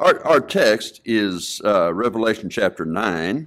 [0.00, 3.46] Our, our text is uh, Revelation chapter 9,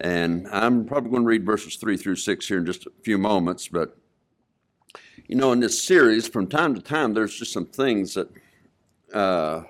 [0.00, 3.18] and I'm probably going to read verses 3 through 6 here in just a few
[3.18, 3.66] moments.
[3.66, 3.98] But,
[5.26, 8.28] you know, in this series, from time to time, there's just some things that
[9.12, 9.64] uh,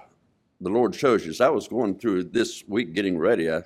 [0.61, 1.31] the Lord shows you.
[1.31, 3.63] As I was going through this week getting ready, I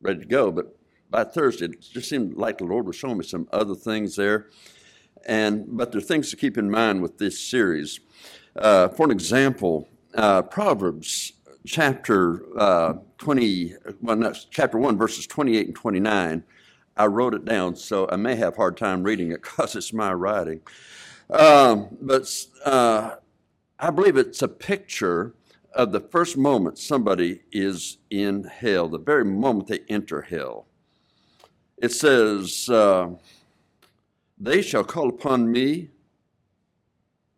[0.00, 0.76] ready to go, but
[1.10, 4.46] by Thursday, it just seemed like the Lord was showing me some other things there.
[5.26, 7.98] And but there are things to keep in mind with this series.
[8.54, 11.32] Uh, for an example, uh, Proverbs
[11.66, 16.44] chapter uh, 20, well, no, chapter 1, verses 28 and 29.
[16.96, 19.92] I wrote it down, so I may have a hard time reading it because it's
[19.92, 20.60] my writing.
[21.30, 22.28] Um, but
[22.64, 23.16] uh,
[23.78, 25.34] I believe it's a picture
[25.74, 30.66] of the first moment somebody is in hell, the very moment they enter hell.
[31.76, 33.10] It says, uh,
[34.38, 35.90] They shall call upon me,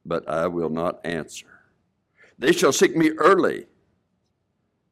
[0.06, 1.46] but I will not answer.
[2.38, 3.66] They shall seek me early,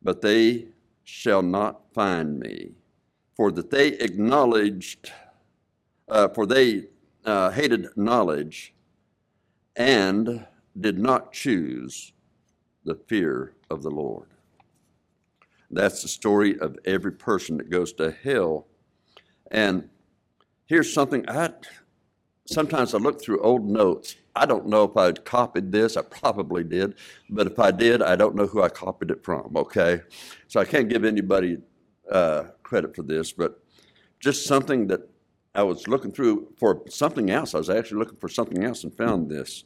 [0.03, 0.69] but they
[1.05, 2.73] shall not find me.
[3.35, 5.13] For that they acknowledged,
[6.09, 6.85] uh, for they
[7.25, 8.75] uh, hated knowledge
[9.77, 10.47] and
[10.81, 12.13] did not choose
[12.85, 14.29] the fear of the Lord.
[15.71, 18.67] That's the story of every person that goes to hell.
[19.51, 19.89] And
[20.67, 21.51] here's something I
[22.47, 25.97] sometimes I look through old notes I don't know if I copied this.
[25.97, 26.95] I probably did.
[27.29, 30.03] But if I did, I don't know who I copied it from, okay?
[30.47, 31.59] So I can't give anybody
[32.11, 33.63] uh, credit for this, but
[34.21, 35.01] just something that
[35.55, 37.55] I was looking through for something else.
[37.55, 39.65] I was actually looking for something else and found this.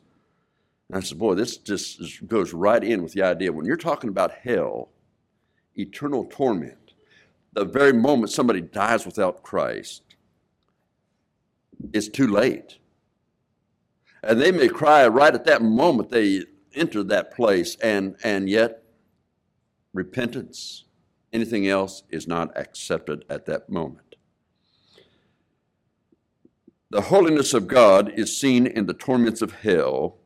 [0.89, 3.53] And I said, boy, this just goes right in with the idea.
[3.53, 4.91] When you're talking about hell,
[5.77, 6.95] eternal torment,
[7.53, 10.03] the very moment somebody dies without Christ,
[11.93, 12.79] it's too late.
[14.23, 18.83] And they may cry right at that moment they enter that place, and, and yet
[19.93, 20.85] repentance,
[21.33, 24.17] anything else, is not accepted at that moment.
[26.91, 30.19] The holiness of God is seen in the torments of hell,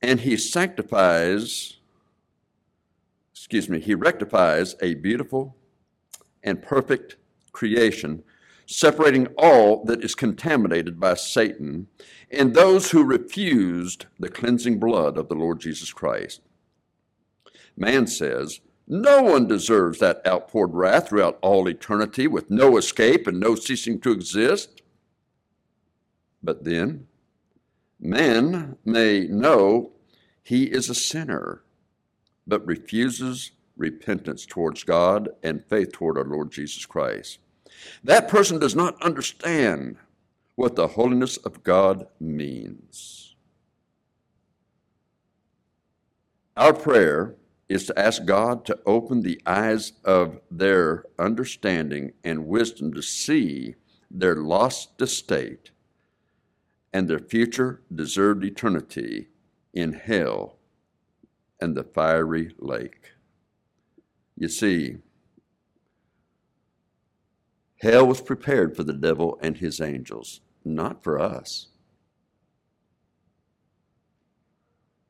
[0.00, 1.76] and He sanctifies,
[3.32, 5.56] excuse me, He rectifies a beautiful
[6.42, 7.16] and perfect
[7.52, 8.22] creation
[8.70, 11.88] separating all that is contaminated by Satan
[12.30, 16.40] and those who refused the cleansing blood of the Lord Jesus Christ.
[17.76, 23.40] Man says, no one deserves that outpoured wrath throughout all eternity with no escape and
[23.40, 24.82] no ceasing to exist.
[26.40, 27.08] But then,
[27.98, 29.92] man may know
[30.44, 31.62] he is a sinner,
[32.46, 37.40] but refuses repentance towards God and faith toward our Lord Jesus Christ.
[38.04, 39.96] That person does not understand
[40.54, 43.34] what the holiness of God means.
[46.56, 47.36] Our prayer
[47.68, 53.76] is to ask God to open the eyes of their understanding and wisdom to see
[54.10, 55.70] their lost estate
[56.92, 59.28] and their future deserved eternity
[59.72, 60.56] in hell
[61.60, 63.12] and the fiery lake.
[64.36, 64.98] You see,
[67.80, 71.68] Hell was prepared for the devil and his angels, not for us.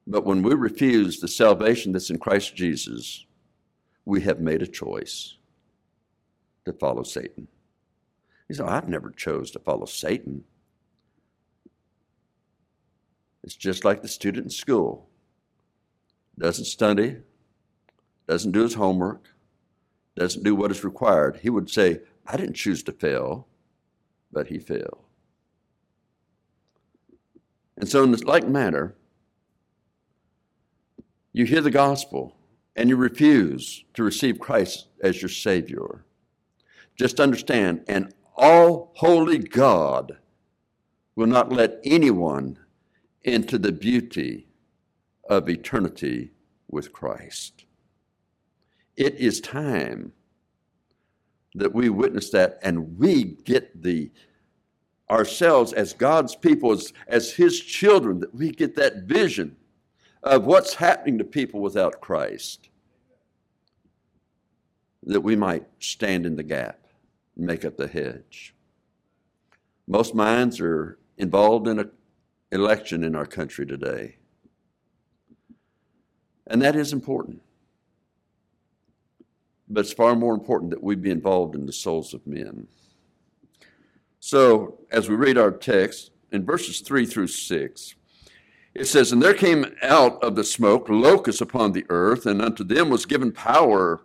[0.07, 3.27] But when we refuse the salvation that's in Christ Jesus,
[4.05, 5.37] we have made a choice
[6.65, 7.49] to follow Satan.
[8.47, 10.45] He said, oh, I've never chose to follow Satan.
[13.43, 15.09] It's just like the student in school.
[16.39, 17.17] Doesn't study,
[18.29, 19.29] doesn't do his homework,
[20.17, 21.41] doesn't do what is required.
[21.43, 23.49] He would say, I didn't choose to fail,
[24.31, 25.05] but he failed.
[27.77, 28.95] And so, in this like manner,
[31.33, 32.37] you hear the gospel
[32.77, 36.05] and you refuse to receive Christ as your Savior.
[36.97, 40.19] Just understand, an all holy God
[41.17, 42.59] will not let anyone
[43.23, 44.47] into the beauty
[45.29, 46.31] of eternity
[46.69, 47.65] with Christ.
[48.97, 50.13] It is time
[51.55, 54.11] that we witness that and we get the
[55.11, 59.57] ourselves as God's people, as, as His children, that we get that vision
[60.23, 62.69] of what's happening to people without Christ,
[65.03, 66.79] that we might stand in the gap
[67.37, 68.55] and make up the hedge.
[69.89, 71.91] Most minds are involved in an
[72.53, 74.17] election in our country today,
[76.47, 77.43] and that is important.
[79.71, 82.67] But it's far more important that we be involved in the souls of men.
[84.19, 87.95] So, as we read our text, in verses 3 through 6,
[88.75, 92.65] it says, And there came out of the smoke locusts upon the earth, and unto
[92.65, 94.03] them was given power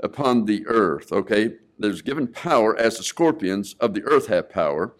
[0.00, 1.12] upon the earth.
[1.12, 4.94] Okay, there's given power as the scorpions of the earth have power.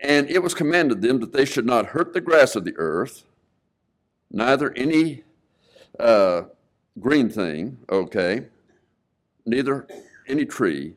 [0.00, 3.24] And it was commanded them that they should not hurt the grass of the earth,
[4.30, 5.24] neither any
[5.98, 6.42] uh,
[7.00, 8.46] green thing, okay,
[9.46, 9.86] neither
[10.26, 10.96] any tree,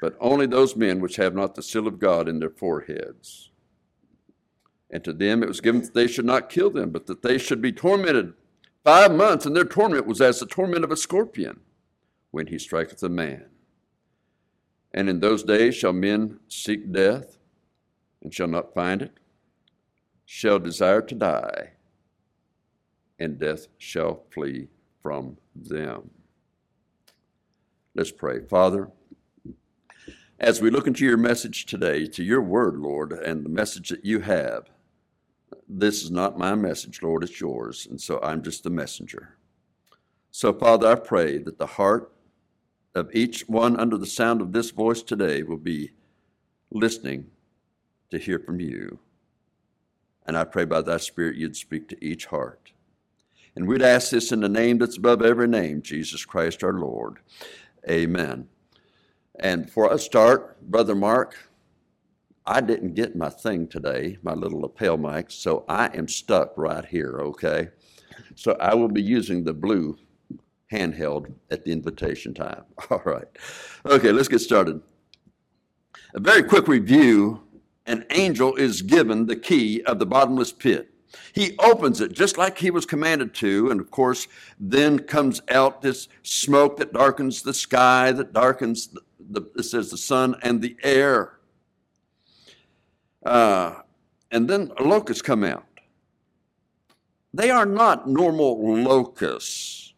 [0.00, 3.50] but only those men which have not the seal of God in their foreheads.
[4.90, 7.38] And to them it was given that they should not kill them, but that they
[7.38, 8.34] should be tormented
[8.84, 11.60] five months, and their torment was as the torment of a scorpion
[12.30, 13.46] when he striketh a man.
[14.94, 17.38] And in those days shall men seek death
[18.22, 19.12] and shall not find it,
[20.24, 21.72] shall desire to die,
[23.18, 24.68] and death shall flee
[25.02, 26.10] from them.
[27.94, 28.40] Let's pray.
[28.40, 28.90] Father,
[30.38, 34.04] as we look into your message today, to your word, Lord, and the message that
[34.04, 34.70] you have,
[35.68, 39.36] this is not my message, Lord, it's yours, and so I'm just the messenger.
[40.30, 42.12] So, Father, I pray that the heart
[42.94, 45.92] of each one under the sound of this voice today will be
[46.70, 47.26] listening
[48.10, 48.98] to hear from you.
[50.26, 52.72] And I pray by thy Spirit you'd speak to each heart.
[53.58, 57.16] And we'd ask this in the name that's above every name, Jesus Christ our Lord.
[57.90, 58.46] Amen.
[59.40, 61.34] And before I start, Brother Mark,
[62.46, 66.84] I didn't get my thing today, my little lapel mic, so I am stuck right
[66.84, 67.70] here, okay?
[68.36, 69.98] So I will be using the blue
[70.72, 72.62] handheld at the invitation time.
[72.90, 73.26] All right.
[73.84, 74.80] Okay, let's get started.
[76.14, 77.42] A very quick review
[77.86, 80.92] an angel is given the key of the bottomless pit.
[81.32, 84.28] He opens it just like he was commanded to, and of course,
[84.58, 89.00] then comes out this smoke that darkens the sky, that darkens the,
[89.30, 91.38] the it says the sun and the air.
[93.24, 93.76] Uh,
[94.30, 95.64] and then locusts come out.
[97.34, 99.88] They are not normal locusts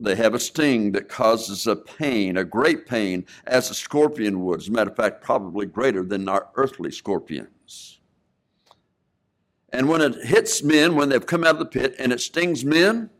[0.00, 4.60] they have a sting that causes a pain, a great pain, as a scorpion would.
[4.60, 7.48] As a matter of fact, probably greater than our earthly scorpions.
[9.74, 12.64] And when it hits men, when they've come out of the pit and it stings
[12.64, 13.10] men,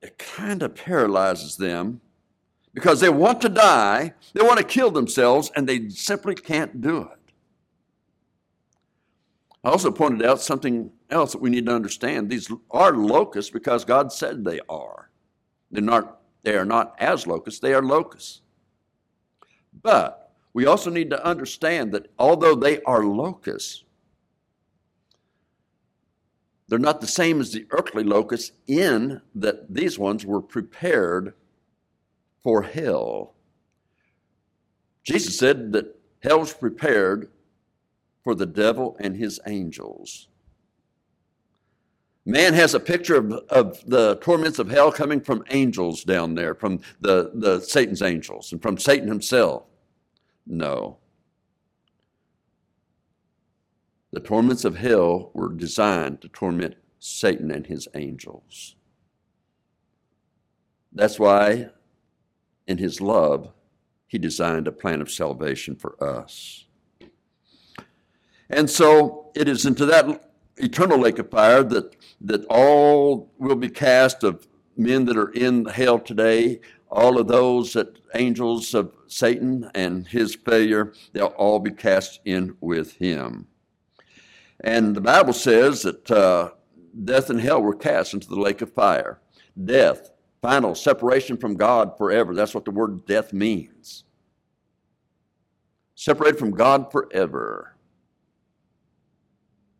[0.00, 2.00] it kind of paralyzes them
[2.72, 7.02] because they want to die, they want to kill themselves, and they simply can't do
[7.02, 7.32] it.
[9.62, 12.30] I also pointed out something else that we need to understand.
[12.30, 15.10] These are locusts because God said they are.
[15.70, 18.40] They're not, they are not as locusts, they are locusts.
[19.82, 20.23] But
[20.54, 23.82] we also need to understand that although they are locusts,
[26.68, 31.34] they're not the same as the earthly locusts in that these ones were prepared
[32.42, 33.34] for hell.
[35.02, 37.30] Jesus said that hell was prepared
[38.22, 40.28] for the devil and his angels.
[42.24, 46.54] Man has a picture of, of the torments of hell coming from angels down there,
[46.54, 49.64] from the, the Satan's angels and from Satan himself.
[50.46, 50.98] No.
[54.12, 58.76] The torments of hell were designed to torment Satan and his angels.
[60.92, 61.70] That's why,
[62.66, 63.52] in his love,
[64.06, 66.66] he designed a plan of salvation for us.
[68.48, 73.68] And so it is into that eternal lake of fire that, that all will be
[73.68, 76.60] cast of men that are in hell today,
[76.94, 82.56] all of those that angels of Satan and his failure, they'll all be cast in
[82.60, 83.48] with him.
[84.60, 86.50] And the Bible says that uh,
[87.04, 89.20] death and hell were cast into the lake of fire.
[89.62, 90.10] Death,
[90.40, 92.32] final separation from God forever.
[92.32, 94.04] That's what the word death means.
[95.96, 97.74] Separated from God forever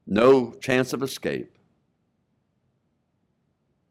[0.06, 1.56] no chance of escape,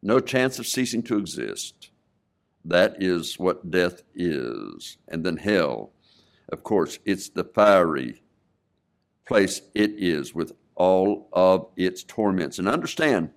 [0.02, 1.90] no chance of ceasing to exist.
[2.66, 4.98] That is what death is.
[5.08, 5.92] And then hell,
[6.50, 8.22] of course, it's the fiery
[9.26, 12.60] place it is with all of its torments.
[12.60, 13.32] And understand,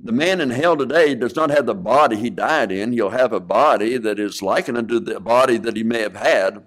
[0.00, 2.92] the man in hell today does not have the body he died in.
[2.92, 6.64] He'll have a body that is likened unto the body that he may have had.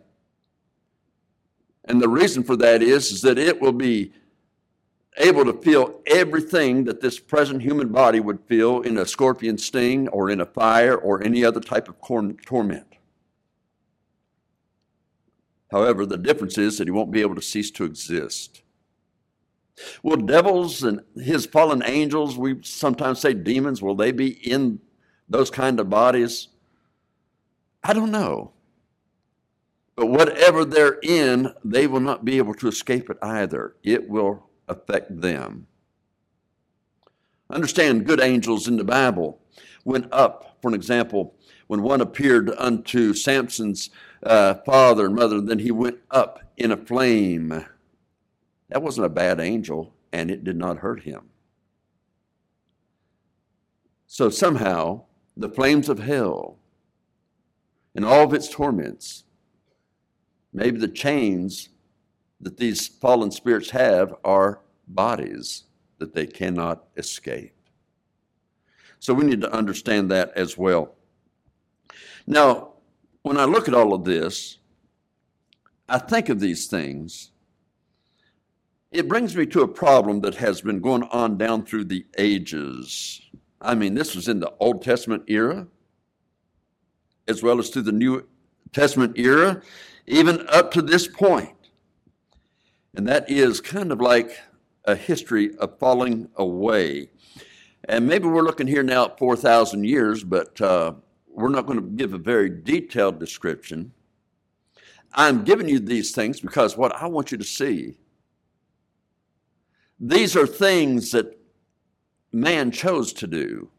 [1.86, 4.12] And the reason for that is, is that it will be
[5.18, 10.08] able to feel everything that this present human body would feel in a scorpion sting
[10.10, 11.96] or in a fire or any other type of
[12.46, 12.88] torment.
[15.72, 18.62] However, the difference is that he won't be able to cease to exist.
[20.02, 24.80] Will devils and his fallen angels, we sometimes say demons, will they be in
[25.30, 26.48] those kind of bodies?
[27.84, 28.54] I don't know.
[29.96, 33.76] But whatever they're in, they will not be able to escape it either.
[33.84, 35.68] It will affect them.
[37.50, 39.40] Understand, good angels in the Bible
[39.86, 41.34] went up, for an example,
[41.68, 43.90] when one appeared unto Samson's
[44.24, 47.66] uh, father and mother, then he went up in a flame.
[48.70, 51.30] That wasn't a bad angel, and it did not hurt him.
[54.08, 55.04] So somehow,
[55.36, 56.58] the flames of hell
[57.96, 59.24] and all of its torments,
[60.52, 61.70] maybe the chains
[62.42, 65.64] that these fallen spirits have are bodies
[65.98, 67.54] that they cannot escape.
[69.00, 70.96] So we need to understand that as well.
[72.26, 72.74] Now,
[73.22, 74.58] when I look at all of this,
[75.90, 77.32] I think of these things.
[78.92, 83.22] It brings me to a problem that has been going on down through the ages.
[83.62, 85.68] I mean, this was in the Old Testament era,
[87.28, 88.28] as well as through the New
[88.72, 89.62] Testament era,
[90.06, 91.57] even up to this point.
[92.98, 94.40] And that is kind of like
[94.86, 97.12] a history of falling away.
[97.84, 100.94] And maybe we're looking here now at 4,000 years, but uh,
[101.30, 103.94] we're not going to give a very detailed description.
[105.14, 107.98] I'm giving you these things because what I want you to see,
[110.00, 111.40] these are things that
[112.32, 113.70] man chose to do.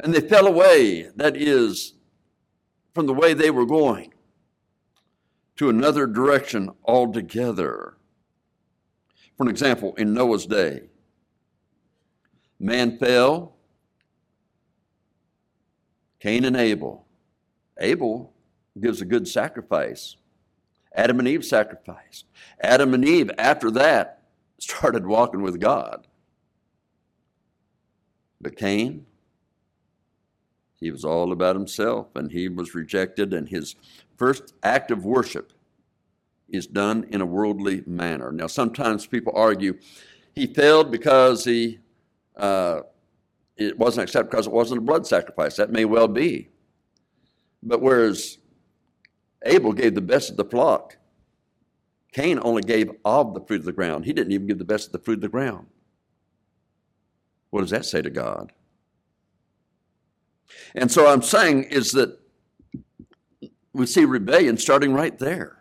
[0.00, 1.92] And they fell away, that is,
[2.94, 4.13] from the way they were going
[5.56, 7.96] to another direction altogether.
[9.36, 10.82] For an example, in Noah's day,
[12.58, 13.56] man fell,
[16.20, 17.06] Cain and Abel.
[17.78, 18.32] Abel
[18.80, 20.16] gives a good sacrifice.
[20.94, 22.26] Adam and Eve sacrificed.
[22.60, 24.22] Adam and Eve, after that,
[24.58, 26.06] started walking with God.
[28.40, 29.06] But Cain,
[30.76, 33.74] he was all about himself and he was rejected, and his
[34.16, 35.52] first act of worship
[36.48, 38.30] is done in a worldly manner.
[38.32, 39.78] Now, sometimes people argue
[40.34, 41.78] he failed because he
[42.36, 42.80] uh,
[43.56, 45.56] it wasn't accepted because it wasn't a blood sacrifice.
[45.56, 46.48] That may well be.
[47.62, 48.38] But whereas
[49.44, 50.96] Abel gave the best of the flock,
[52.12, 54.04] Cain only gave of the fruit of the ground.
[54.04, 55.66] He didn't even give the best of the fruit of the ground.
[57.50, 58.52] What does that say to God?
[60.74, 62.18] And so I'm saying is that
[63.74, 65.58] we see rebellion starting right there.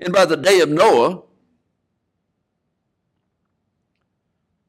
[0.00, 1.22] And by the day of Noah,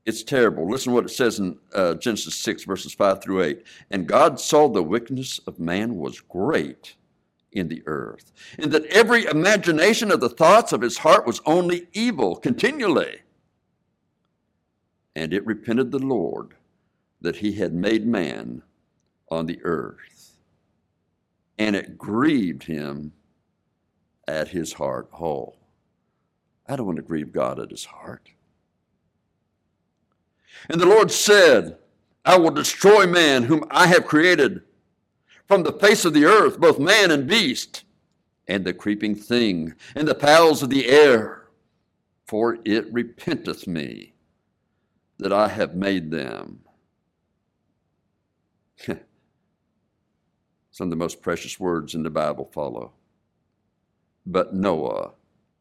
[0.06, 0.70] it's terrible.
[0.70, 3.64] Listen to what it says in uh, Genesis 6, verses 5 through 8.
[3.92, 6.96] And God saw the wickedness of man was great
[7.52, 11.88] in the earth, and that every imagination of the thoughts of his heart was only
[11.94, 13.22] evil continually.
[15.16, 16.54] And it repented the Lord
[17.22, 18.62] that he had made man
[19.29, 20.38] on the earth.
[21.57, 23.13] And it grieved him
[24.27, 25.57] at his heart whole.
[26.67, 28.29] I don't want to grieve God at his heart.
[30.69, 31.77] And the Lord said,
[32.25, 34.62] I will destroy man whom I have created
[35.48, 37.83] from the face of the earth, both man and beast,
[38.48, 41.48] and the creeping thing, and the fowls of the air,
[42.27, 44.13] for it repenteth me
[45.17, 46.59] that I have made them.
[50.79, 52.93] Some of the most precious words in the Bible follow.
[54.25, 55.12] But Noah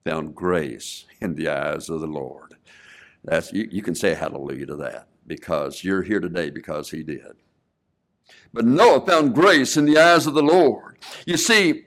[0.05, 2.55] found grace in the eyes of the Lord.
[3.25, 7.35] That's, you, you can say hallelujah to that because you're here today because he did.
[8.53, 10.99] But Noah found grace in the eyes of the Lord.
[11.27, 11.87] You see,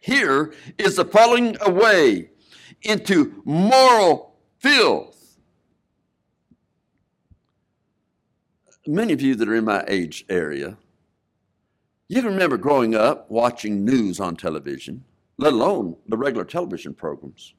[0.00, 2.30] here is the falling away
[2.82, 5.40] into moral filth.
[8.86, 10.76] Many of you that are in my age area,
[12.08, 15.04] you can remember growing up watching news on television,
[15.36, 17.54] let alone the regular television programs.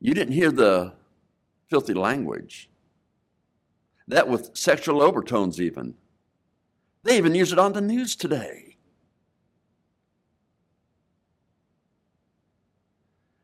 [0.00, 0.94] You didn't hear the
[1.68, 2.70] filthy language.
[4.06, 5.94] That with sexual overtones, even.
[7.02, 8.76] They even use it on the news today.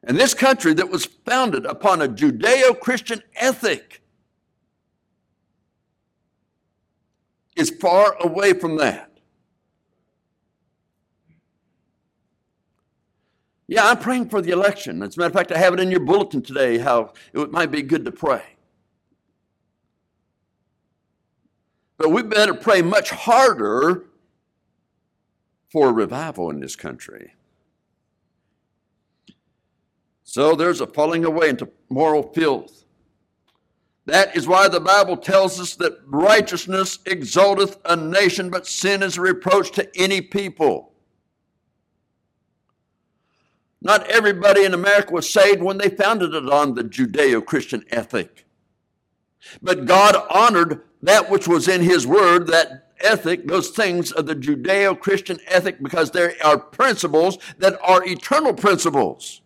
[0.04, 4.02] And this country that was founded upon a Judeo Christian ethic
[7.56, 9.10] is far away from that.
[13.66, 15.02] Yeah, I'm praying for the election.
[15.02, 17.70] As a matter of fact, I have it in your bulletin today how it might
[17.70, 18.42] be good to pray.
[21.96, 24.04] But we better pray much harder
[25.70, 27.32] for a revival in this country.
[30.22, 32.83] So there's a falling away into moral filth.
[34.06, 39.16] That is why the Bible tells us that righteousness exalteth a nation, but sin is
[39.16, 40.92] a reproach to any people.
[43.80, 48.46] Not everybody in America was saved when they founded it on the Judeo Christian ethic.
[49.62, 54.34] But God honored that which was in His Word, that ethic, those things of the
[54.34, 59.42] Judeo Christian ethic, because there are principles that are eternal principles.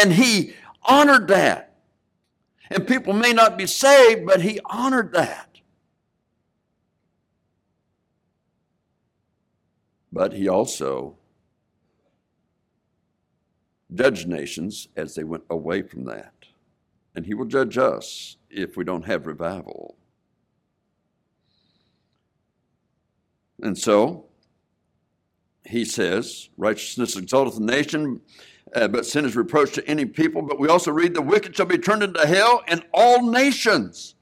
[0.00, 0.54] And He
[0.84, 1.67] honored that.
[2.70, 5.60] And people may not be saved, but he honored that.
[10.12, 11.16] But he also
[13.94, 16.34] judged nations as they went away from that.
[17.14, 19.96] And he will judge us if we don't have revival.
[23.62, 24.26] And so,
[25.64, 28.20] he says, righteousness exalteth the nation,
[28.74, 30.42] uh, but sin is reproach to any people.
[30.42, 34.14] But we also read, the wicked shall be turned into hell, and all nations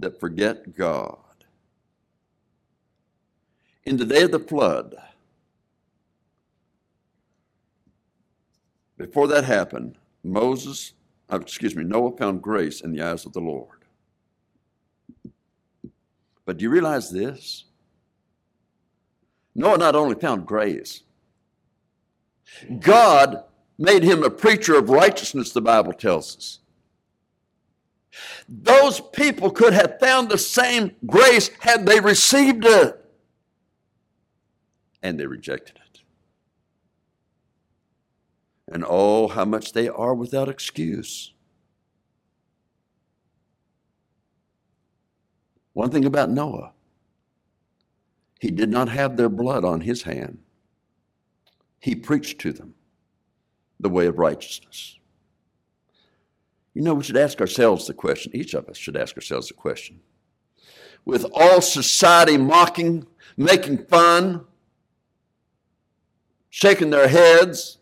[0.00, 1.18] that forget God.
[3.84, 4.94] In the day of the flood,
[8.96, 10.92] before that happened, Moses,
[11.30, 13.78] uh, excuse me, Noah found grace in the eyes of the Lord.
[16.44, 17.64] But do you realize this?
[19.54, 21.02] Noah not only found grace,
[22.80, 23.44] God
[23.78, 26.58] made him a preacher of righteousness, the Bible tells us.
[28.48, 32.98] Those people could have found the same grace had they received it.
[35.02, 36.00] And they rejected it.
[38.68, 41.32] And oh, how much they are without excuse.
[45.72, 46.72] One thing about Noah,
[48.40, 50.38] he did not have their blood on his hand
[51.82, 52.74] he preached to them
[53.80, 55.00] the way of righteousness.
[56.74, 59.54] You know, we should ask ourselves the question, each of us should ask ourselves the
[59.54, 59.98] question.
[61.04, 64.44] With all society mocking, making fun,
[66.50, 67.78] shaking their heads,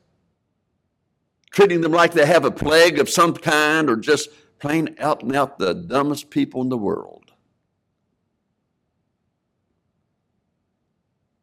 [1.50, 5.36] treating them like they have a plague of some kind, or just plain out and
[5.36, 7.32] out the dumbest people in the world.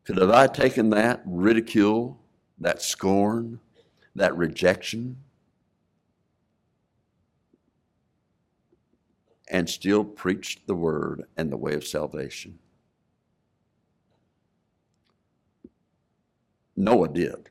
[0.05, 2.19] Could have I taken that ridicule
[2.59, 3.59] that scorn,
[4.15, 5.17] that rejection,
[9.49, 12.59] and still preached the word and the way of salvation.
[16.75, 17.49] Noah did.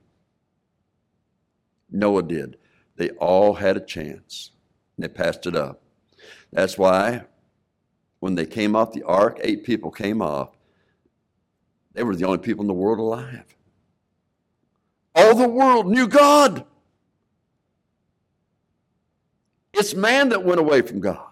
[1.91, 2.59] Noah did.
[2.97, 4.53] They all had a chance.
[4.97, 5.83] And They passed it up.
[6.53, 7.25] That's why
[8.21, 10.51] when they came off the ark, eight people came off.
[11.93, 13.56] They were the only people in the world alive.
[15.17, 16.65] All the world knew God.
[19.73, 21.23] It's man that went away from God.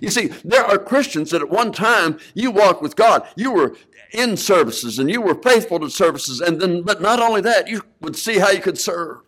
[0.00, 3.26] You see, there are Christians that at one time you walked with God.
[3.36, 3.76] You were
[4.12, 7.82] in services and you were faithful to services, and then, but not only that, you
[8.00, 9.20] would see how you could serve.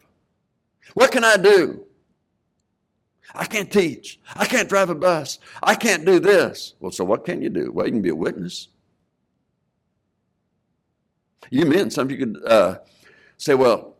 [0.92, 1.85] What can I do?
[3.35, 4.20] I can't teach.
[4.37, 5.40] I can't drive a bus.
[5.62, 6.75] I can't do this.
[6.79, 7.73] Well, so what can you do?
[7.73, 8.68] Well, you can be a witness.
[11.51, 12.79] You men, some of you could uh,
[13.37, 13.94] say, well,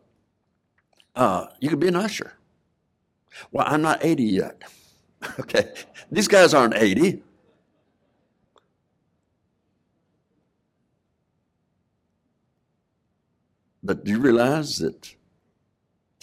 [1.14, 2.35] uh, you could be an usher.
[3.53, 4.62] Well, I'm not 80 yet.
[5.40, 5.73] okay,
[6.11, 7.23] these guys aren't 80.
[13.83, 15.14] But do you realize that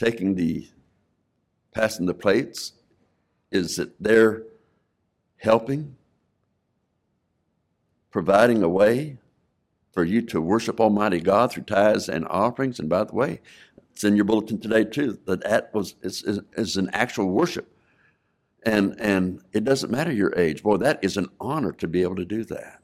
[0.02, 0.68] taking the,
[1.76, 2.74] passing the plates,
[3.52, 4.42] is that they're
[5.38, 5.96] helping,
[8.10, 9.18] providing a way
[9.92, 12.80] for you to worship Almighty God through tithes and offerings.
[12.80, 13.42] And by the way,
[13.92, 15.20] it's in your bulletin today too.
[15.26, 17.72] That that was is, is, is an actual worship,
[18.64, 20.64] and and it doesn't matter your age.
[20.64, 22.82] Boy, that is an honor to be able to do that.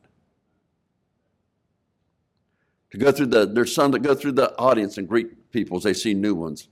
[2.92, 5.84] To go through the there's some that go through the audience and greet people as
[5.84, 6.68] they see new ones.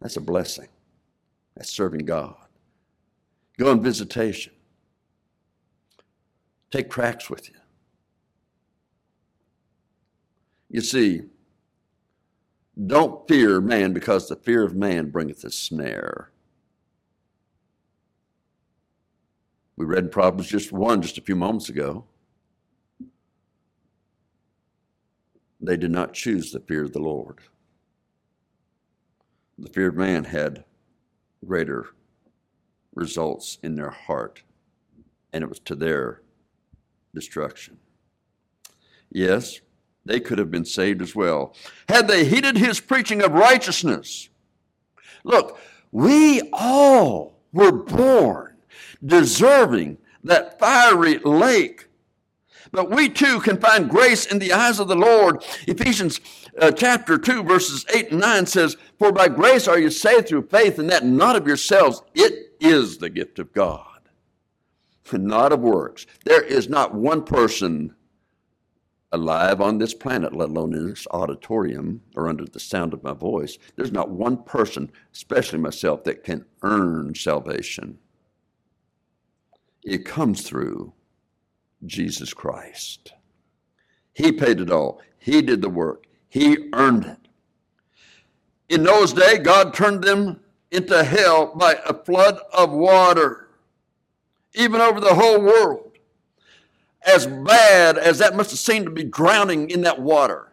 [0.00, 0.68] That's a blessing.
[1.56, 2.36] That's serving God.
[3.58, 4.52] Go on visitation.
[6.70, 7.56] Take tracts with you.
[10.68, 11.22] You see,
[12.86, 16.30] don't fear man because the fear of man bringeth a snare.
[19.76, 22.04] We read in Proverbs just one just a few moments ago.
[25.60, 27.40] They did not choose the fear of the Lord.
[29.58, 30.64] The fear of man had
[31.44, 31.86] greater
[32.94, 34.42] results in their heart,
[35.32, 36.22] and it was to their
[37.14, 37.78] destruction.
[39.10, 39.60] Yes,
[40.06, 41.54] they could have been saved as well.
[41.88, 44.28] Had they heeded his preaching of righteousness.
[45.24, 45.58] Look,
[45.92, 48.56] we all were born
[49.04, 51.88] deserving that fiery lake.
[52.72, 55.44] But we too can find grace in the eyes of the Lord.
[55.66, 56.20] Ephesians
[56.60, 60.48] uh, chapter 2, verses 8 and 9 says, For by grace are you saved through
[60.48, 62.02] faith, and that not of yourselves.
[62.14, 64.00] It is the gift of God,
[65.12, 66.06] not of works.
[66.24, 67.94] There is not one person
[69.16, 73.12] alive on this planet, let alone in this auditorium or under the sound of my
[73.12, 73.58] voice.
[73.74, 77.98] There's not one person, especially myself, that can earn salvation.
[79.82, 80.92] It comes through
[81.84, 83.12] Jesus Christ.
[84.14, 85.00] He paid it all.
[85.18, 86.06] He did the work.
[86.28, 87.28] He earned it.
[88.68, 93.48] In Noah's day, God turned them into hell by a flood of water,
[94.54, 95.95] even over the whole world.
[97.06, 100.52] As bad as that must have seemed to be drowning in that water.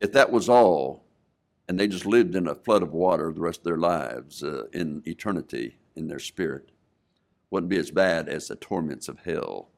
[0.00, 1.04] If that was all,
[1.68, 4.64] and they just lived in a flood of water the rest of their lives uh,
[4.72, 6.70] in eternity in their spirit,
[7.50, 9.70] wouldn't be as bad as the torments of hell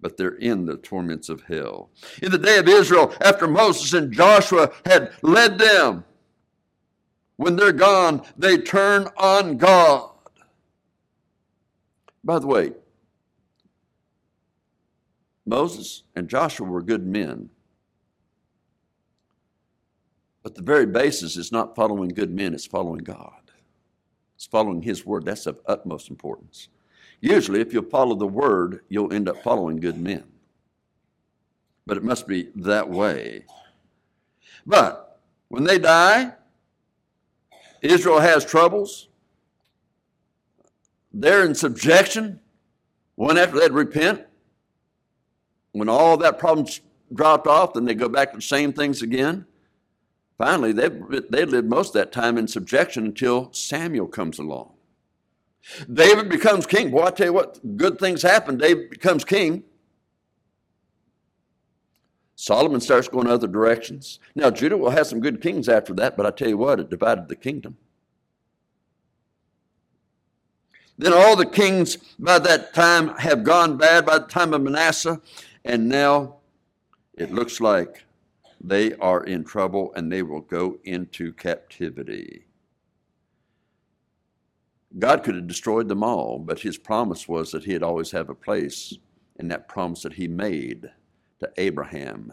[0.00, 1.90] but they're in the torments of hell.
[2.22, 6.04] In the day of Israel, after Moses and Joshua had led them,
[7.36, 10.09] when they're gone, they turn on God.
[12.22, 12.72] By the way,
[15.46, 17.50] Moses and Joshua were good men.
[20.42, 23.50] But the very basis is not following good men, it's following God.
[24.36, 25.24] It's following His word.
[25.24, 26.68] That's of utmost importance.
[27.20, 30.24] Usually, if you follow the word, you'll end up following good men.
[31.84, 33.44] But it must be that way.
[34.64, 36.32] But when they die,
[37.82, 39.09] Israel has troubles.
[41.12, 42.40] They're in subjection.
[43.16, 44.26] One after they'd repent.
[45.72, 46.80] When all that problem's
[47.12, 49.46] dropped off, then they go back to the same things again.
[50.38, 50.88] Finally, they
[51.28, 54.72] they lived most of that time in subjection until Samuel comes along.
[55.92, 56.90] David becomes king.
[56.90, 58.56] Boy, I tell you what, good things happen.
[58.56, 59.64] David becomes king.
[62.34, 64.18] Solomon starts going other directions.
[64.34, 66.88] Now, Judah will have some good kings after that, but I tell you what, it
[66.88, 67.76] divided the kingdom.
[71.00, 75.18] Then all the kings by that time have gone bad by the time of Manasseh,
[75.64, 76.40] and now
[77.14, 78.04] it looks like
[78.60, 82.44] they are in trouble and they will go into captivity.
[84.98, 88.34] God could have destroyed them all, but his promise was that he'd always have a
[88.34, 88.92] place
[89.36, 90.90] in that promise that he made
[91.38, 92.30] to Abraham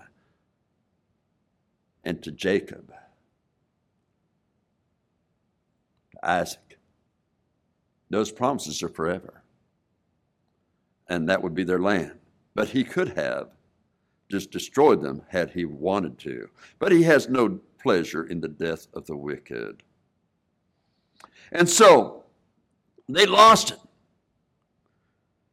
[2.03, 2.91] and to Jacob,
[6.11, 6.66] to Isaac.
[8.09, 9.43] Those promises are forever.
[11.09, 12.13] And that would be their land.
[12.55, 13.49] But he could have
[14.29, 16.49] just destroyed them had he wanted to.
[16.79, 19.83] But he has no pleasure in the death of the wicked.
[21.51, 22.23] And so,
[23.07, 23.79] they lost it.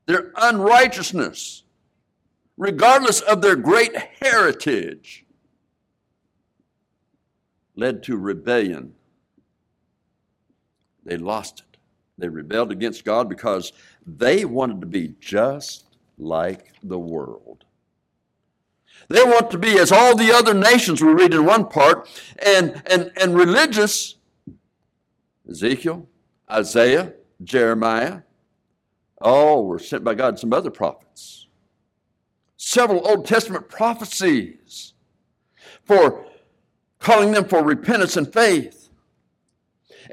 [0.07, 1.63] Their unrighteousness,
[2.57, 5.25] regardless of their great heritage,
[7.77, 8.95] led to rebellion.
[11.05, 11.74] They lost it.
[12.19, 13.73] They rebelled against God because
[14.07, 15.85] they wanted to be just
[16.17, 17.65] like the world.
[19.09, 22.83] They want to be as all the other nations we read in one part, and,
[22.87, 24.17] and, and religious.
[25.49, 26.09] Ezekiel,
[26.51, 28.23] Isaiah, Jeremiah.
[29.21, 31.47] all were sent by God some other prophets.
[32.57, 34.95] Several Old Testament prophecies
[35.85, 36.25] for
[36.99, 38.89] calling them for repentance and faith.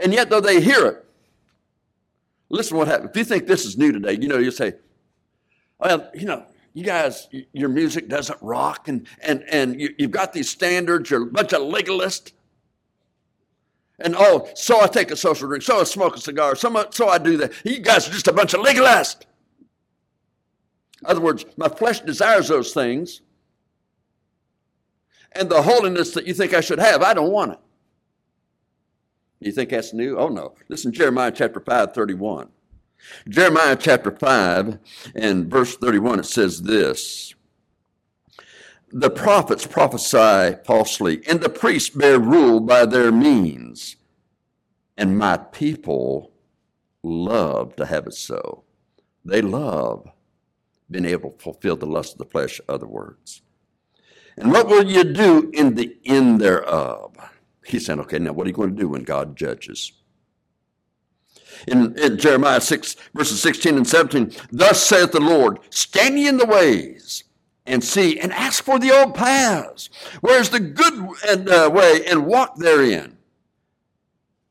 [0.01, 1.05] And yet, though they hear it,
[2.51, 3.09] listen what happened.
[3.09, 4.73] If you think this is new today, you know, you'll say,
[5.79, 10.33] well, you know, you guys, your music doesn't rock, and, and, and you, have got
[10.33, 12.31] these standards, you're a bunch of legalists.
[13.99, 17.09] And oh, so I take a social drink, so I smoke a cigar, so, so
[17.09, 17.53] I do that.
[17.65, 19.23] You guys are just a bunch of legalists.
[21.01, 23.21] In other words, my flesh desires those things.
[25.33, 27.59] And the holiness that you think I should have, I don't want it.
[29.41, 30.17] You think that's new?
[30.17, 30.55] Oh no.
[30.69, 32.49] Listen, Jeremiah chapter 5, 31.
[33.27, 34.77] Jeremiah chapter 5
[35.15, 37.33] and verse 31, it says this
[38.93, 43.95] the prophets prophesy falsely, and the priests bear rule by their means.
[44.97, 46.33] And my people
[47.01, 48.63] love to have it so.
[49.23, 50.11] They love
[50.89, 53.41] being able to fulfill the lust of the flesh, other words.
[54.35, 57.15] And what will you do in the end thereof?
[57.71, 59.93] He saying, okay, now what are you going to do when God judges?
[61.67, 66.37] In, in Jeremiah 6, verses 16 and 17, thus saith the Lord, stand ye in
[66.37, 67.23] the ways
[67.65, 69.89] and see and ask for the old paths.
[70.21, 73.17] Where's the good and, uh, way and walk therein?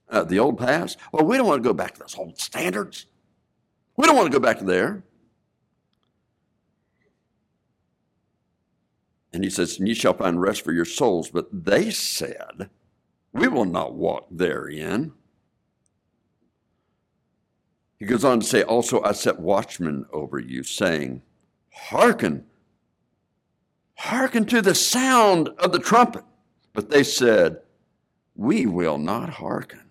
[0.08, 0.96] Uh, the old paths?
[1.12, 3.06] Well, we don't want to go back to those old standards.
[3.96, 5.04] We don't want to go back to there.
[9.32, 11.30] And he says, And ye shall find rest for your souls.
[11.30, 12.70] But they said,
[13.32, 15.12] We will not walk therein.
[17.98, 21.22] He goes on to say, Also, I set watchmen over you, saying,
[21.72, 22.46] Hearken,
[23.94, 26.24] hearken to the sound of the trumpet.
[26.72, 27.60] But they said,
[28.34, 29.82] We will not hearken.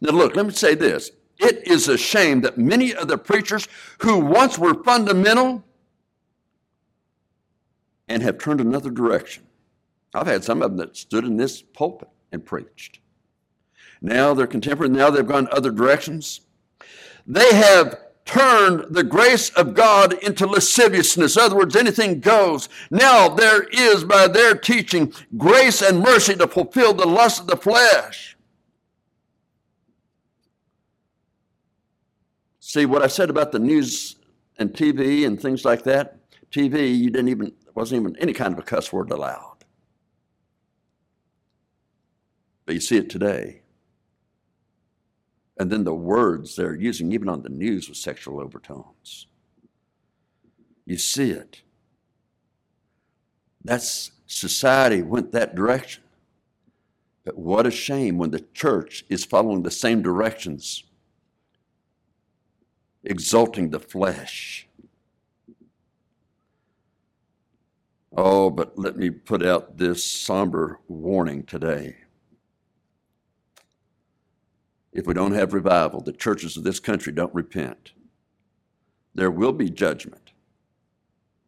[0.00, 1.10] Now, look, let me say this.
[1.38, 5.64] It is a shame that many of the preachers who once were fundamental
[8.08, 9.45] and have turned another direction.
[10.14, 13.00] I've had some of them that stood in this pulpit and preached.
[14.00, 16.40] Now they're contemporary, now they've gone other directions.
[17.26, 21.36] They have turned the grace of God into lasciviousness.
[21.36, 22.68] In other words, anything goes.
[22.90, 27.56] Now there is, by their teaching, grace and mercy to fulfill the lust of the
[27.56, 28.36] flesh.
[32.60, 34.16] See, what I said about the news
[34.58, 36.18] and TV and things like that,
[36.50, 39.55] TV, you didn't even wasn't even any kind of a cuss word allowed.
[42.66, 43.62] But you see it today.
[45.58, 49.28] And then the words they're using, even on the news, with sexual overtones.
[50.84, 51.62] You see it.
[53.64, 56.02] That's society went that direction.
[57.24, 60.84] But what a shame when the church is following the same directions,
[63.04, 64.66] exalting the flesh
[68.18, 71.96] Oh, but let me put out this somber warning today.
[74.96, 77.92] If we don't have revival, the churches of this country don't repent,
[79.14, 80.32] there will be judgment.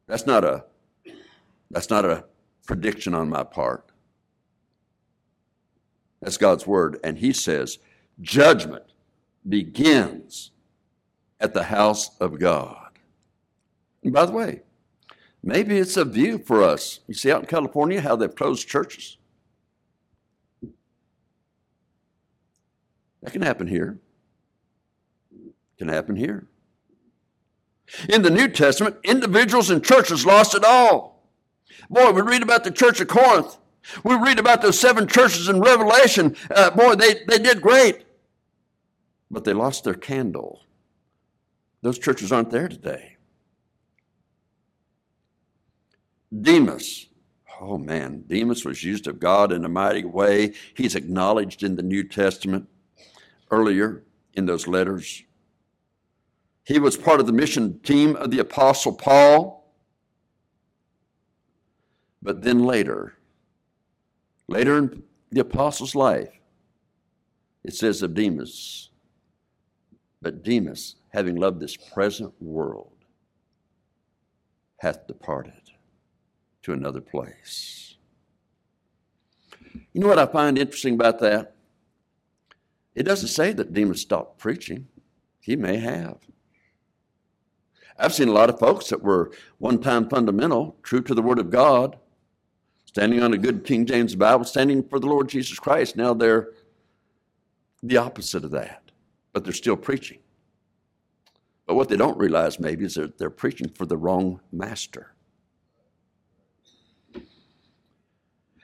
[0.07, 0.65] That's not a
[1.71, 2.25] that's not a
[2.67, 3.91] prediction on my part.
[6.21, 6.99] That's God's word.
[7.05, 7.79] And he says,
[8.21, 8.85] judgment
[9.47, 10.51] begins
[11.41, 12.99] at the house of God.
[14.03, 14.63] And by the way,
[15.43, 17.01] Maybe it's a view for us.
[17.07, 19.18] You see out in California how they've closed churches?
[23.23, 23.99] That can happen here.
[25.79, 26.47] can happen here.
[28.09, 31.25] In the New Testament, individuals and churches lost it all.
[31.89, 33.57] Boy, we read about the church of Corinth.
[34.05, 36.37] We read about those seven churches in Revelation.
[36.51, 38.05] Uh, boy, they, they did great.
[39.31, 40.61] But they lost their candle.
[41.83, 43.17] Those churches aren't there today.
[46.43, 47.07] Demas.
[47.61, 50.55] Oh man, Demas was used of God in a mighty way.
[50.75, 52.69] He's acknowledged in the New Testament
[53.51, 55.25] earlier in those letters.
[56.65, 59.73] He was part of the mission team of the Apostle Paul.
[62.21, 63.15] But then later,
[64.49, 66.31] later in the Apostle's life,
[67.65, 68.91] it says of Demas,
[70.21, 72.93] but Demas, having loved this present world,
[74.79, 75.53] hath departed
[76.63, 77.97] to another place.
[79.93, 81.55] You know what I find interesting about that?
[82.99, 84.89] It doesn't say that Demas stopped preaching.
[85.39, 86.19] He may have.
[87.97, 91.39] I've seen a lot of folks that were one time fundamental, true to the Word
[91.39, 91.97] of God,
[92.87, 95.95] standing on a good King James Bible, standing for the Lord Jesus Christ.
[95.95, 96.49] Now they're
[97.85, 98.91] the opposite of that,
[99.33, 100.19] but they're still preaching.
[101.67, 105.15] But what they don't realize maybe is that they're preaching for the wrong master.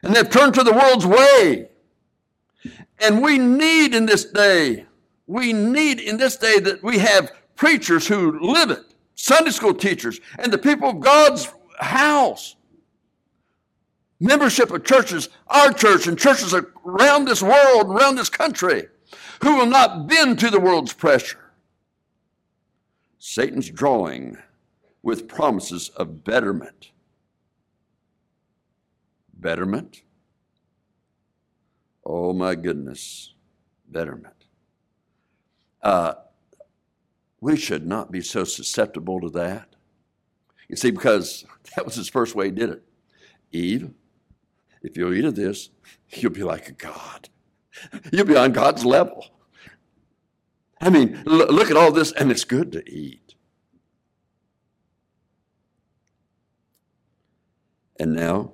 [0.02, 1.68] and they've turned to the world's way.
[2.98, 4.86] And we need in this day,
[5.26, 10.20] we need in this day that we have preachers who live it, Sunday school teachers,
[10.38, 12.56] and the people of God's house.
[14.20, 16.54] Membership of churches, our church, and churches
[16.86, 18.86] around this world, around this country,
[19.42, 21.40] who will not bend to the world's pressure.
[23.18, 24.38] Satan's drawing
[25.02, 26.92] with promises of betterment
[29.44, 30.03] Betterment?
[32.04, 33.34] Oh my goodness,
[33.88, 34.34] betterment.
[35.82, 36.14] Uh,
[37.40, 39.74] we should not be so susceptible to that.
[40.68, 41.44] You see, because
[41.76, 42.82] that was his first way he did it.
[43.52, 43.90] Eve,
[44.82, 45.70] if you'll eat of this,
[46.10, 47.28] you'll be like a God.
[48.12, 49.26] You'll be on God's level.
[50.80, 53.34] I mean, look at all this, and it's good to eat.
[57.98, 58.52] And now,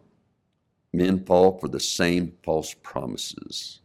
[0.92, 3.80] men fall for the same false promises.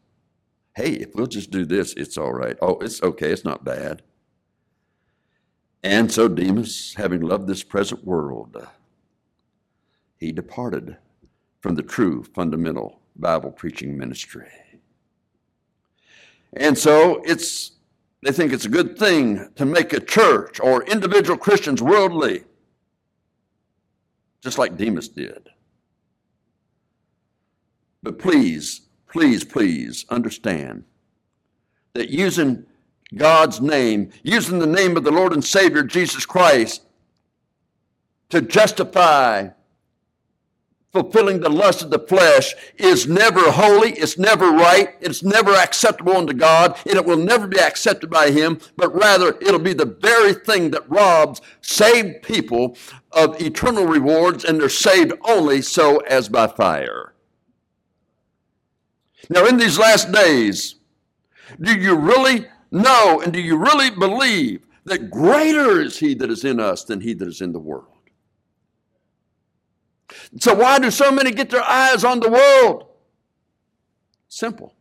[0.75, 2.57] Hey, if we'll just do this, it's all right.
[2.61, 4.01] Oh, it's okay, it's not bad.
[5.83, 8.67] And so Demas, having loved this present world,
[10.17, 10.97] he departed
[11.61, 14.49] from the true fundamental Bible preaching ministry.
[16.53, 17.71] And so it's
[18.23, 22.43] they think it's a good thing to make a church or individual Christians worldly,
[24.41, 25.49] just like Demas did.
[28.05, 30.83] But please, please, please understand
[31.93, 32.67] that using
[33.15, 36.83] God's name, using the name of the Lord and Savior Jesus Christ
[38.29, 39.49] to justify
[40.91, 46.15] fulfilling the lust of the flesh is never holy, it's never right, it's never acceptable
[46.15, 49.97] unto God, and it will never be accepted by Him, but rather it'll be the
[49.99, 52.77] very thing that robs saved people
[53.11, 57.14] of eternal rewards, and they're saved only so as by fire.
[59.29, 60.75] Now, in these last days,
[61.59, 66.43] do you really know and do you really believe that greater is He that is
[66.43, 67.87] in us than He that is in the world?
[70.39, 72.85] So, why do so many get their eyes on the world?
[74.27, 74.75] Simple.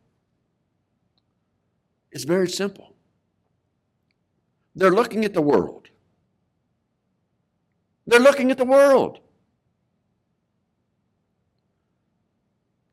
[2.11, 2.93] It's very simple.
[4.75, 5.89] They're looking at the world.
[8.07, 9.19] They're looking at the world.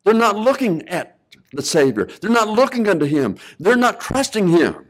[0.04, 1.18] They're not looking at
[1.52, 2.06] the Savior.
[2.20, 3.36] They're not looking unto Him.
[3.58, 4.86] They're not trusting Him.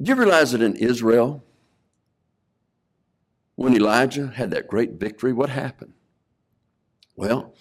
[0.00, 1.44] Do you realize that in Israel,
[3.56, 5.92] when Elijah had that great victory, what happened?
[7.16, 7.54] Well,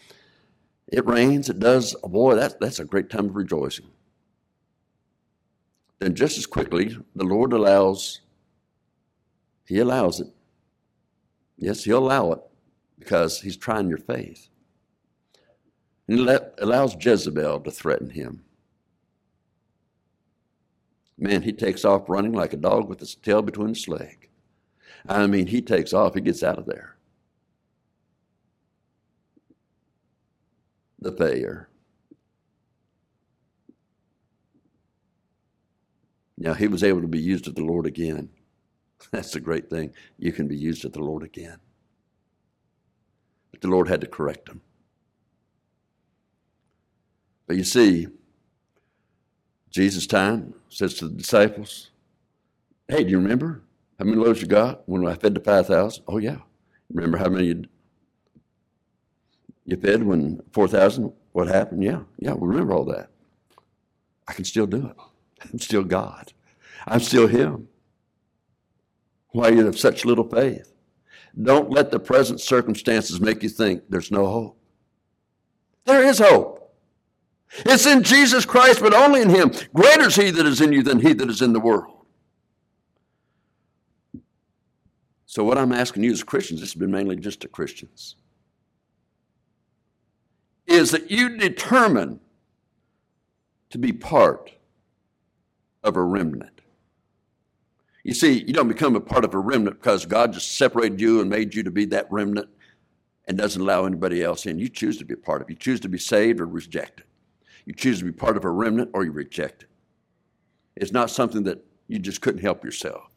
[0.88, 1.96] it rains, it does.
[2.04, 3.88] Oh boy, that's, that's a great time of rejoicing.
[6.00, 8.22] Then, just as quickly, the Lord allows,
[9.66, 10.28] He allows it.
[11.58, 12.40] Yes, He'll allow it
[12.98, 14.50] because He's trying your faith.
[16.08, 18.44] And He allows Jezebel to threaten him.
[21.18, 24.28] Man, he takes off running like a dog with his tail between his legs.
[25.08, 26.98] I mean, he takes off, he gets out of there.
[31.00, 31.70] The failure.
[36.38, 38.30] Now, he was able to be used of the Lord again.
[39.12, 39.94] That's the great thing.
[40.18, 41.58] You can be used of the Lord again.
[43.52, 44.62] But the Lord had to correct him.
[47.48, 48.08] But you see,
[49.70, 51.92] Jesus' time says to the disciples,
[52.88, 53.64] Hey, do you remember?
[54.00, 56.04] How many loaves you got when I fed the 5,000?
[56.08, 56.38] Oh, yeah.
[56.92, 57.64] Remember how many you,
[59.66, 61.12] you fed when 4,000?
[61.32, 61.84] What happened?
[61.84, 63.10] Yeah, yeah, we remember all that.
[64.28, 64.96] I can still do it.
[65.52, 66.34] I'm still God.
[66.88, 67.68] I'm still Him.
[69.30, 70.74] Why you have such little faith?
[71.42, 74.58] Don't let the present circumstances make you think there's no hope.
[75.86, 76.62] There is hope.
[77.58, 79.52] It's in Jesus Christ, but only in Him.
[79.74, 82.06] Greater is He that is in you than He that is in the world.
[85.26, 88.16] So, what I'm asking you as Christians, this has been mainly just to Christians,
[90.68, 92.20] is that you determine
[93.72, 94.52] to be part
[95.84, 96.62] of a remnant.
[98.04, 101.22] You see, you don't become a part of a remnant because God just separated you
[101.22, 102.50] and made you to be that remnant
[103.28, 104.60] and doesn't allow anybody else in.
[104.60, 105.54] You choose to be a part of it.
[105.54, 107.06] You choose to be saved or rejected.
[107.65, 109.69] You choose to be part of a remnant or you reject it.
[110.76, 113.12] It's not something that you just couldn't help yourself.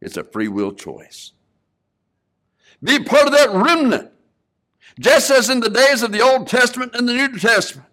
[0.00, 1.32] It's a free will choice.
[2.82, 4.10] Be part of that remnant,
[4.98, 7.88] just as in the days of the Old Testament and the New Testament.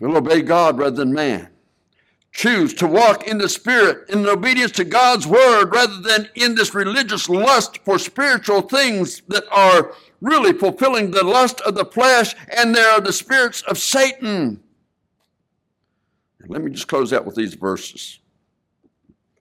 [0.00, 1.51] We'll obey God rather than man.
[2.32, 6.74] Choose to walk in the Spirit in obedience to God's Word rather than in this
[6.74, 12.74] religious lust for spiritual things that are really fulfilling the lust of the flesh, and
[12.74, 14.62] they are the spirits of Satan.
[16.48, 18.18] Let me just close out with these verses.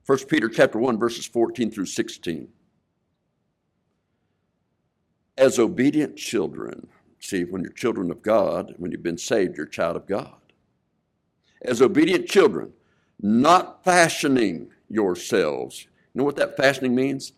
[0.05, 2.49] 1 Peter chapter 1 verses 14 through 16.
[5.37, 6.87] As obedient children,
[7.19, 10.35] see when you're children of God, when you've been saved, you're a child of God.
[11.61, 12.73] As obedient children,
[13.21, 15.87] not fashioning yourselves.
[16.13, 17.33] You know what that fashioning means?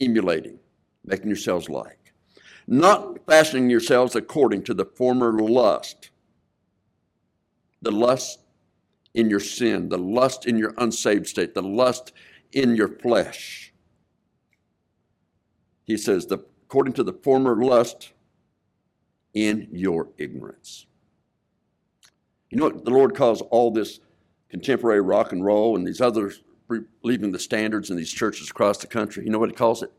[0.00, 0.58] Emulating,
[1.04, 2.12] making yourselves like.
[2.66, 6.10] Not fashioning yourselves according to the former lust.
[7.80, 8.40] The lust
[9.14, 12.12] in your sin, the lust in your unsaved state, the lust
[12.52, 13.72] in your flesh.
[15.84, 18.12] He says, the, according to the former lust
[19.32, 20.86] in your ignorance.
[22.50, 24.00] You know what the Lord calls all this
[24.50, 26.42] contemporary rock and roll and these others
[27.02, 29.24] leaving the standards in these churches across the country?
[29.24, 29.92] You know what He calls it?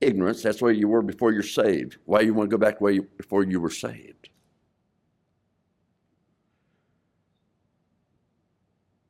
[0.00, 0.42] Ignorance.
[0.42, 1.98] That's where you were before you're saved.
[2.04, 4.28] Why you want to go back to where you, before you were saved?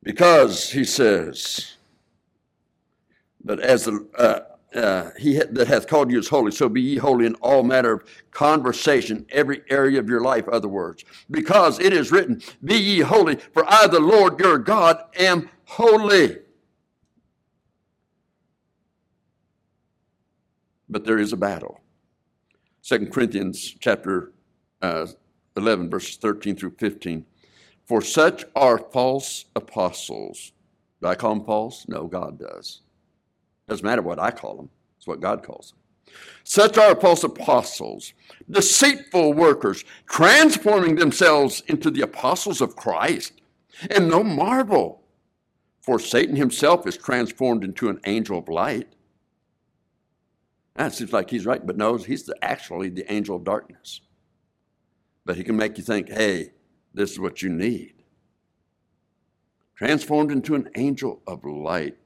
[0.03, 1.77] Because, he says,
[3.43, 6.97] But as the, uh, uh, he that hath called you is holy, so be ye
[6.97, 11.03] holy in all matter of conversation, every area of your life, other words.
[11.29, 16.37] Because it is written, Be ye holy, for I, the Lord your God, am holy.
[20.89, 21.79] But there is a battle.
[22.81, 24.31] Second Corinthians chapter
[24.81, 25.07] uh,
[25.55, 27.25] 11, verses 13 through 15.
[27.85, 30.51] For such are false apostles.
[31.01, 31.85] Do I call them false?
[31.87, 32.81] No, God does.
[33.67, 35.79] Doesn't matter what I call them, it's what God calls them.
[36.43, 38.13] Such are false apostles,
[38.49, 43.41] deceitful workers, transforming themselves into the apostles of Christ.
[43.89, 45.01] And no marvel,
[45.81, 48.93] for Satan himself is transformed into an angel of light.
[50.75, 54.01] That seems like he's right, but no, he's the, actually the angel of darkness.
[55.25, 56.51] But he can make you think, hey,
[56.93, 57.93] this is what you need.
[59.75, 61.97] Transformed into an angel of light.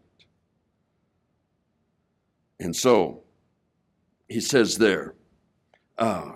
[2.59, 3.23] And so
[4.27, 5.15] he says there,
[5.97, 6.33] uh,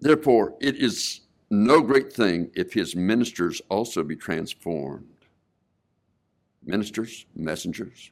[0.00, 5.06] therefore, it is no great thing if his ministers also be transformed.
[6.64, 8.10] Ministers, messengers,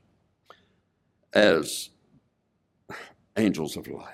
[1.34, 1.90] as
[3.36, 4.12] angels of light,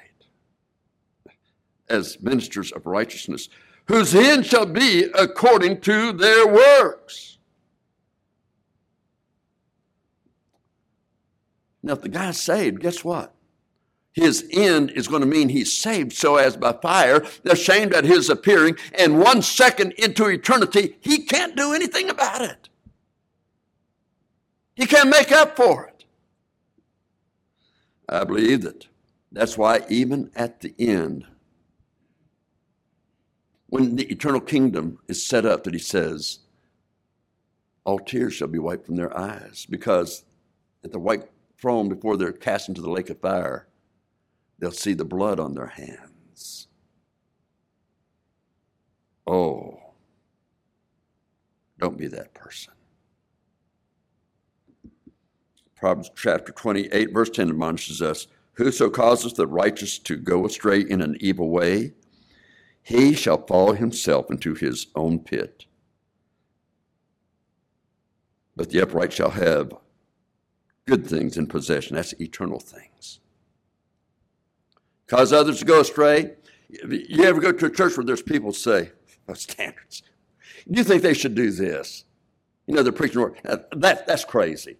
[1.88, 3.48] as ministers of righteousness,
[3.86, 7.38] whose end shall be according to their works.
[11.82, 13.34] Now, if the guy's saved, guess what?
[14.12, 18.04] His end is going to mean he's saved so as by fire, they're ashamed at
[18.04, 22.68] his appearing, and one second into eternity, he can't do anything about it.
[24.74, 26.04] He can't make up for it.
[28.08, 28.86] I believe that
[29.30, 31.26] that's why, even at the end,
[33.68, 36.40] when the eternal kingdom is set up, that he says,
[37.84, 40.24] all tears shall be wiped from their eyes, because
[40.84, 41.24] at the white
[41.62, 43.68] throne before they're cast into the lake of fire,
[44.58, 46.66] they'll see the blood on their hands.
[49.28, 49.78] Oh,
[51.78, 52.74] don't be that person.
[55.76, 61.00] Proverbs chapter 28, verse 10 admonishes us Whoso causes the righteous to go astray in
[61.00, 61.92] an evil way,
[62.82, 65.64] he shall fall himself into his own pit.
[68.54, 69.72] But the upright shall have
[70.86, 71.96] good things in possession.
[71.96, 73.20] That's eternal things.
[75.06, 76.32] Cause others to go astray.
[76.68, 78.92] You ever go to a church where there's people say,
[79.28, 80.02] oh, standards.
[80.66, 82.04] You think they should do this?
[82.66, 84.76] You know, they're preaching, that, that's crazy.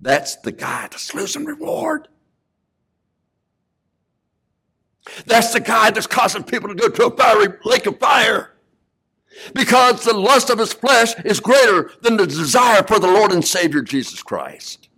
[0.00, 2.08] That's the guy that's losing reward.
[5.26, 8.54] That's the guy that's causing people to go to a fiery lake of fire.
[9.54, 13.44] Because the lust of his flesh is greater than the desire for the Lord and
[13.44, 14.88] Savior Jesus Christ.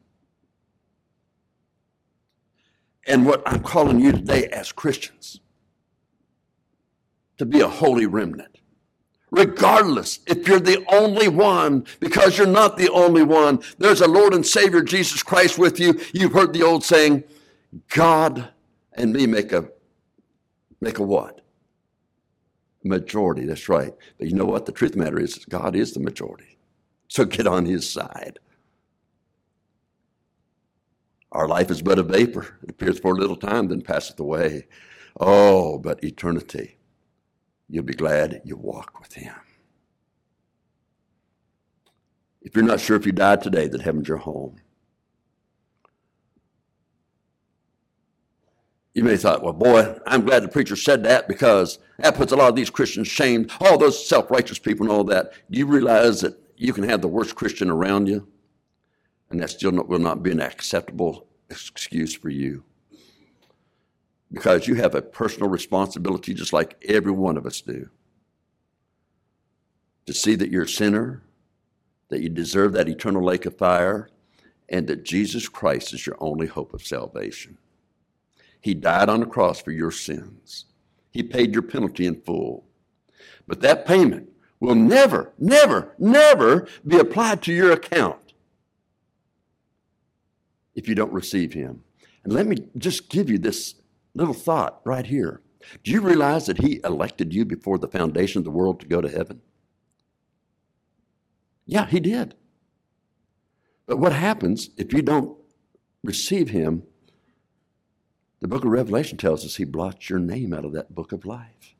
[3.06, 5.40] And what I'm calling you today as Christians
[7.38, 8.58] to be a holy remnant.
[9.30, 14.34] Regardless if you're the only one, because you're not the only one, there's a Lord
[14.34, 15.98] and Savior Jesus Christ with you.
[16.12, 17.24] You've heard the old saying,
[17.88, 18.50] God
[18.92, 19.68] and me make a
[20.82, 21.41] Make a what?
[22.84, 23.94] Majority, that's right.
[24.18, 24.66] But you know what?
[24.66, 26.58] The truth of the matter is, God is the majority.
[27.08, 28.38] So get on his side.
[31.30, 32.58] Our life is but a vapor.
[32.62, 34.66] It appears for a little time, then passeth away.
[35.20, 36.76] Oh, but eternity.
[37.68, 39.34] You'll be glad you walk with him.
[42.42, 44.56] If you're not sure if you died today, that heaven's your home.
[48.94, 52.32] You may have thought, well, boy, I'm glad the preacher said that because that puts
[52.32, 53.50] a lot of these Christians shamed.
[53.60, 55.32] All those self righteous people and all that.
[55.50, 58.28] Do you realize that you can have the worst Christian around you,
[59.30, 62.64] and that still not, will not be an acceptable excuse for you?
[64.30, 67.88] Because you have a personal responsibility, just like every one of us do,
[70.06, 71.22] to see that you're a sinner,
[72.08, 74.10] that you deserve that eternal lake of fire,
[74.68, 77.58] and that Jesus Christ is your only hope of salvation.
[78.62, 80.66] He died on the cross for your sins.
[81.10, 82.64] He paid your penalty in full.
[83.46, 88.32] But that payment will never, never, never be applied to your account
[90.76, 91.82] if you don't receive Him.
[92.22, 93.74] And let me just give you this
[94.14, 95.42] little thought right here.
[95.82, 99.00] Do you realize that He elected you before the foundation of the world to go
[99.00, 99.42] to heaven?
[101.66, 102.36] Yeah, He did.
[103.86, 105.36] But what happens if you don't
[106.04, 106.84] receive Him
[108.42, 111.24] the book of Revelation tells us he blots your name out of that book of
[111.24, 111.76] life.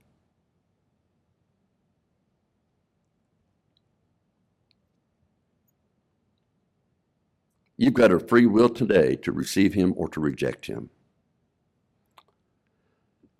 [7.76, 10.90] You've got a free will today to receive Him or to reject Him.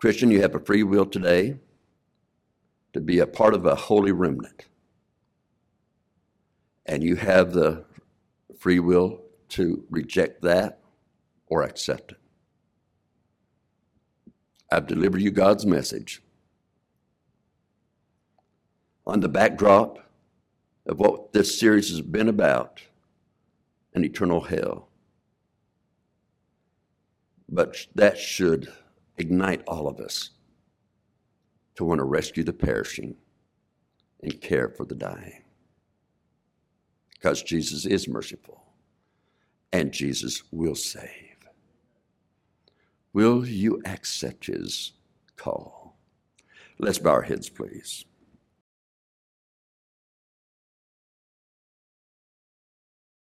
[0.01, 1.59] Christian, you have a free will today
[2.93, 4.67] to be a part of a holy remnant.
[6.85, 7.85] And you have the
[8.59, 10.81] free will to reject that
[11.47, 12.22] or accept it.
[14.73, 16.23] I've delivered you God's message
[19.07, 19.99] on the backdrop
[20.87, 22.81] of what this series has been about
[23.93, 24.89] an eternal hell.
[27.51, 28.73] But that should
[29.19, 30.31] ignite all of us
[31.75, 33.17] to want to rescue the perishing
[34.23, 35.43] and care for the dying.
[37.11, 38.63] Because Jesus is merciful
[39.71, 41.32] and Jesus will save.
[43.13, 44.93] Will you accept his
[45.37, 45.97] call?
[46.79, 48.05] Let's bow our heads, please.